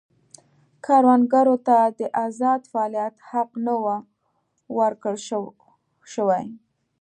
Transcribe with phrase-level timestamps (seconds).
[0.85, 3.85] کروندګرو ته د ازاد فعالیت حق نه و
[4.77, 5.17] ورکړل
[6.13, 6.45] شوی.